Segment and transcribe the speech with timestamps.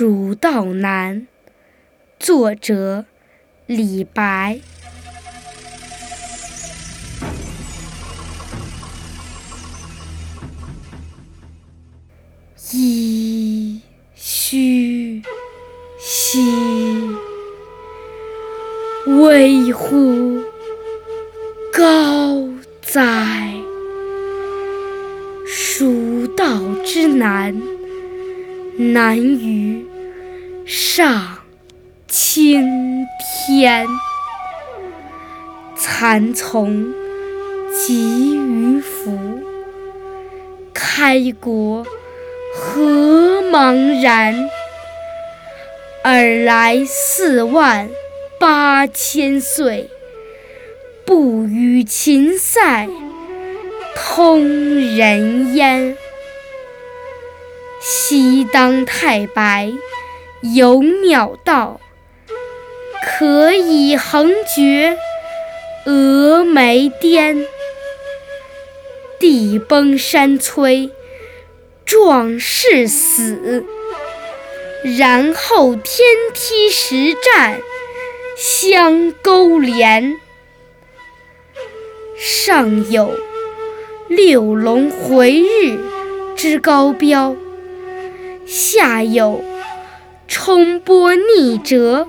[0.00, 1.26] 蜀道难，
[2.20, 3.04] 作者
[3.66, 4.60] 李白。
[12.56, 13.80] 噫
[14.14, 15.20] 吁
[15.98, 16.46] 兮，
[19.04, 20.40] 危乎
[21.72, 22.48] 高
[22.82, 23.52] 哉！
[25.44, 27.60] 蜀道之难。
[28.80, 29.87] 难于
[30.70, 31.38] 上
[32.08, 33.06] 青
[33.48, 33.86] 天，
[35.74, 36.92] 蚕丛
[37.72, 39.42] 及鱼凫，
[40.74, 41.86] 开国
[42.54, 44.50] 何茫然！
[46.04, 47.88] 尔来四万
[48.38, 49.88] 八千岁，
[51.06, 52.86] 不与秦塞
[53.96, 55.96] 通人烟。
[57.80, 59.72] 西当太白
[60.40, 61.80] 有鸟道，
[63.04, 64.96] 可以横绝
[65.84, 67.44] 峨眉巅。
[69.18, 70.90] 地崩山摧
[71.84, 73.64] 壮士死，
[74.96, 77.60] 然后天梯石栈
[78.36, 80.14] 相勾连。
[82.16, 83.18] 上有
[84.06, 85.78] 六龙回日
[86.36, 87.34] 之高标。
[88.46, 89.42] 下有
[90.28, 92.06] 冲波逆折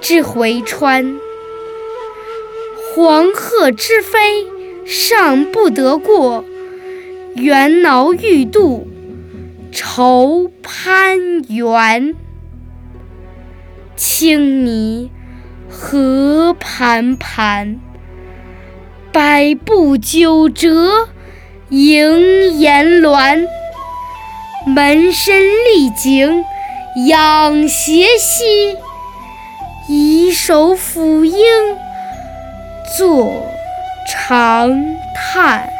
[0.00, 1.20] 之回川，
[2.94, 4.46] 黄鹤之飞
[4.86, 6.46] 尚不得过，
[7.36, 8.88] 猿猱欲度
[9.70, 12.16] 愁攀援。
[13.96, 15.10] 青泥
[15.68, 17.78] 何盘盘，
[19.12, 21.10] 百步九折
[21.68, 23.46] 萦岩峦。
[24.64, 26.44] 门深丽景
[26.94, 28.76] 仰斜溪，
[29.88, 31.40] 以手抚膺
[32.98, 33.46] 作
[34.06, 35.70] 长叹。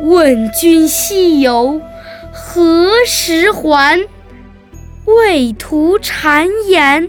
[0.00, 1.80] 问君西游
[2.32, 4.08] 何时还？
[5.06, 7.08] 畏途谗言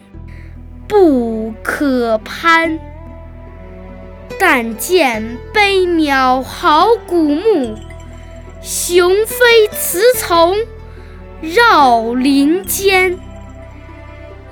[0.87, 2.77] 不可攀。
[4.39, 7.75] 但见悲鸟号古木。
[8.61, 10.55] 雄飞雌从
[11.41, 13.19] 绕林间，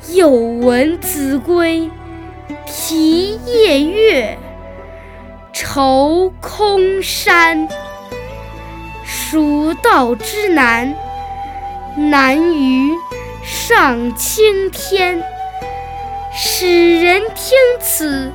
[0.09, 1.89] 又闻子规
[2.65, 4.37] 啼夜月，
[5.53, 7.67] 愁空山。
[9.05, 10.93] 蜀道之难，
[11.95, 12.91] 难于
[13.43, 15.23] 上青天。
[16.35, 18.31] 使人听此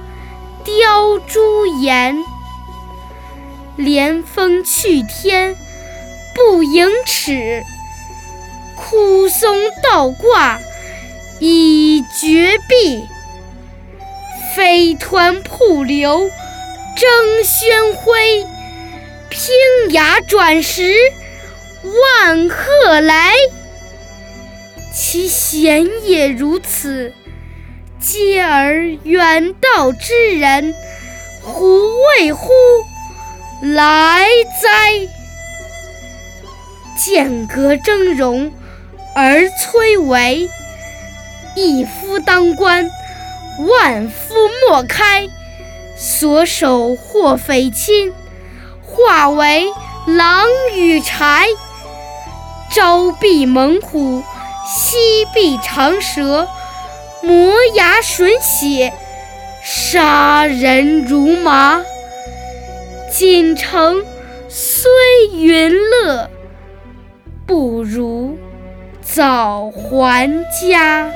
[0.65, 2.17] 凋朱颜，
[3.77, 5.55] 连峰去天。
[6.35, 7.65] 不盈尺，
[8.79, 10.61] 枯松倒挂
[11.41, 13.07] 倚绝壁。
[14.55, 16.31] 飞湍瀑流
[16.97, 17.09] 争
[17.45, 18.15] 喧哗，
[19.29, 19.51] 平
[19.91, 20.95] 崖转石
[21.83, 23.35] 万壑来。
[24.93, 27.13] 其险也如此，
[28.01, 30.75] 嗟尔远道之人，
[31.43, 31.89] 胡
[32.19, 32.51] 为乎
[33.63, 34.27] 来
[34.61, 35.09] 哉？
[36.97, 38.51] 剑阁峥嵘
[39.15, 40.49] 而崔嵬，
[41.55, 42.91] 一夫当关，
[43.59, 44.35] 万夫
[44.69, 45.29] 莫开。
[45.97, 48.13] 所守或匪亲，
[48.83, 49.67] 化为
[50.07, 51.45] 狼与豺。
[52.71, 54.23] 朝避猛虎，
[54.65, 54.97] 夕
[55.35, 56.47] 避长蛇，
[57.23, 58.93] 磨牙吮血，
[59.65, 61.83] 杀人如麻。
[63.11, 64.05] 锦城
[64.49, 64.89] 虽
[65.33, 66.31] 云乐。
[67.47, 68.39] 不如
[69.15, 71.11] 早还家。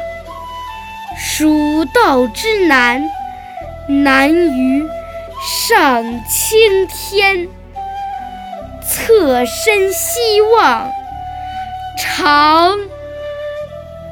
[1.18, 3.02] 蜀道之难，
[3.86, 4.88] 难于
[5.68, 7.48] 上青天。
[8.82, 10.90] 侧身西望，
[11.98, 12.78] 长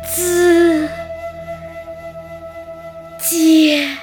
[0.06, 0.88] 咨
[3.18, 3.99] 嗟。